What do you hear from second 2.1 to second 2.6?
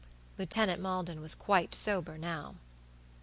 now.